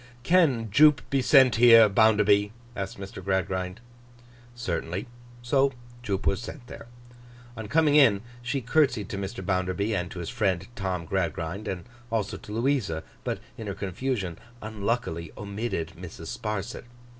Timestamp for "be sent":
1.11-1.57